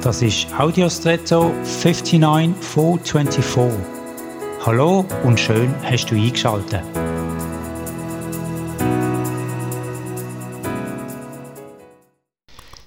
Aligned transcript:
Das 0.00 0.22
ist 0.22 0.46
Audiostretto 0.56 1.52
59424. 1.64 3.84
Hallo 4.64 5.04
und 5.24 5.40
schön 5.40 5.74
hast 5.82 6.06
du 6.06 6.14
eingeschaltet. 6.14 6.84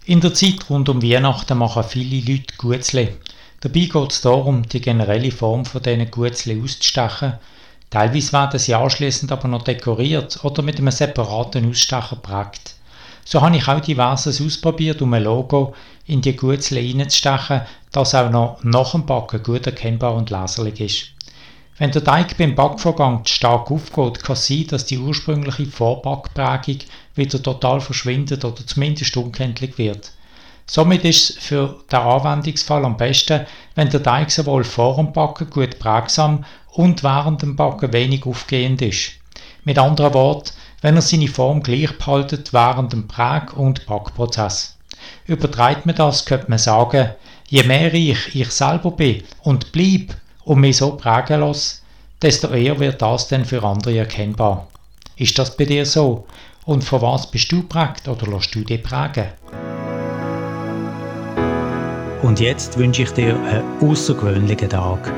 In 0.05 0.21
der 0.21 0.33
Zeit 0.33 0.69
rund 0.69 0.87
um 0.87 1.03
Weihnachten 1.03 1.57
machen 1.57 1.83
viele 1.83 2.31
Leute 2.31 2.55
Gutzle. 2.57 3.17
Dabei 3.59 3.89
geht 3.91 4.11
es 4.11 4.21
darum, 4.21 4.63
die 4.69 4.79
generelle 4.79 5.31
Form 5.31 5.65
von 5.65 5.83
diesen 5.83 6.09
Gutzle 6.09 6.61
auszustechen. 6.63 7.33
Teilweise 7.89 8.31
werden 8.31 8.57
sie 8.57 8.73
anschließend 8.73 9.33
aber 9.33 9.49
noch 9.49 9.65
dekoriert 9.65 10.39
oder 10.45 10.61
mit 10.61 10.77
einem 10.77 10.91
separaten 10.91 11.69
Ausstecher 11.69 12.15
prägt. 12.15 12.75
So 13.23 13.41
habe 13.41 13.57
ich 13.57 13.67
auch 13.67 13.79
diverses 13.79 14.41
ausprobiert, 14.41 15.01
um 15.01 15.13
ein 15.13 15.23
Logo 15.23 15.73
in 16.05 16.21
die 16.21 16.35
Gutzle 16.35 16.81
reinzustechen, 16.81 17.61
das 17.91 18.15
auch 18.15 18.29
noch 18.29 18.63
nach 18.63 18.91
dem 18.91 19.05
Backen 19.05 19.43
gut 19.43 19.65
erkennbar 19.65 20.15
und 20.15 20.29
leserlich 20.29 20.79
ist. 20.81 21.11
Wenn 21.77 21.91
der 21.91 22.03
Teig 22.03 22.37
beim 22.37 22.53
Backvorgang 22.53 23.25
zu 23.25 23.33
stark 23.33 23.71
aufgeht, 23.71 24.23
kann 24.23 24.33
es 24.33 24.45
sein, 24.45 24.67
dass 24.67 24.85
die 24.85 24.99
ursprüngliche 24.99 25.65
Vorbackprägung 25.65 26.81
wieder 27.15 27.41
total 27.41 27.81
verschwindet 27.81 28.45
oder 28.45 28.65
zumindest 28.65 29.17
unkenntlich 29.17 29.77
wird. 29.77 30.11
Somit 30.67 31.03
ist 31.05 31.31
es 31.31 31.37
für 31.43 31.79
den 31.91 31.99
Anwendungsfall 31.99 32.85
am 32.85 32.97
besten, 32.97 33.45
wenn 33.75 33.89
der 33.89 34.03
Teig 34.03 34.31
sowohl 34.31 34.63
vor 34.63 34.95
dem 34.95 35.11
Backen 35.11 35.49
gut 35.49 35.79
prägsam 35.79 36.45
und 36.71 37.03
während 37.03 37.41
dem 37.41 37.55
Backen 37.55 37.91
wenig 37.93 38.25
aufgehend 38.25 38.81
ist. 38.81 39.13
Mit 39.63 39.77
anderen 39.77 40.13
Worten, 40.13 40.51
wenn 40.81 40.95
er 40.95 41.01
seine 41.01 41.27
Form 41.27 41.63
gleich 41.63 41.97
behaltet 41.97 42.53
während 42.53 42.91
dem 42.91 43.07
Präg- 43.07 43.53
und 43.53 43.85
Backprozess. 43.85 44.77
Übertreibt 45.25 45.85
man 45.85 45.95
das, 45.95 46.25
könnte 46.25 46.49
man 46.49 46.59
sagen, 46.59 47.11
je 47.47 47.63
mehr 47.63 47.93
ich 47.93 48.35
ich 48.35 48.51
selber 48.51 48.91
bin 48.91 49.23
und 49.43 49.71
bleib 49.71 50.15
und 50.43 50.59
mich 50.59 50.77
so 50.77 50.95
prägen 50.97 51.41
lasse, 51.41 51.77
desto 52.21 52.49
eher 52.49 52.79
wird 52.79 53.01
das 53.01 53.27
dann 53.27 53.45
für 53.45 53.63
andere 53.63 53.97
erkennbar. 53.97 54.67
Ist 55.15 55.37
das 55.37 55.55
bei 55.55 55.65
dir 55.65 55.85
so? 55.85 56.25
Und 56.65 56.83
von 56.83 57.01
was 57.01 57.29
bist 57.29 57.51
du 57.51 57.63
prägt 57.63 58.07
oder 58.07 58.27
lässt 58.27 58.53
du 58.53 58.63
dich 58.63 58.83
prägen? 58.83 59.29
Und 62.21 62.39
jetzt 62.39 62.77
wünsche 62.77 63.03
ich 63.03 63.11
dir 63.11 63.35
einen 63.35 63.63
außergewöhnlichen 63.81 64.69
Tag. 64.69 65.11